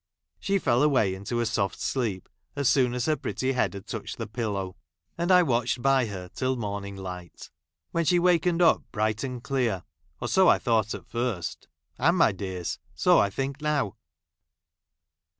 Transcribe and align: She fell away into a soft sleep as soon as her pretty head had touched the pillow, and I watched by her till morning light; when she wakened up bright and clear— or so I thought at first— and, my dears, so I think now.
She 0.39 0.57
fell 0.57 0.81
away 0.81 1.13
into 1.13 1.41
a 1.41 1.45
soft 1.45 1.79
sleep 1.79 2.27
as 2.55 2.67
soon 2.67 2.95
as 2.95 3.05
her 3.05 3.15
pretty 3.15 3.51
head 3.51 3.75
had 3.75 3.85
touched 3.85 4.17
the 4.17 4.25
pillow, 4.25 4.75
and 5.15 5.31
I 5.31 5.43
watched 5.43 5.83
by 5.83 6.07
her 6.07 6.27
till 6.29 6.55
morning 6.55 6.95
light; 6.95 7.51
when 7.91 8.05
she 8.05 8.17
wakened 8.17 8.63
up 8.63 8.81
bright 8.91 9.23
and 9.23 9.43
clear— 9.43 9.83
or 10.19 10.27
so 10.27 10.47
I 10.47 10.57
thought 10.57 10.95
at 10.95 11.05
first— 11.05 11.67
and, 11.99 12.17
my 12.17 12.31
dears, 12.31 12.79
so 12.95 13.19
I 13.19 13.29
think 13.29 13.61
now. 13.61 13.95